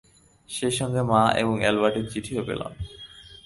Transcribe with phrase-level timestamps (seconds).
[0.49, 2.71] সেই সঙ্গে মা এবং এলবার্টার চিঠিও পেলাম।